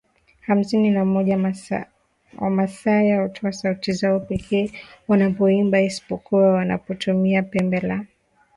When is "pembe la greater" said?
7.43-8.07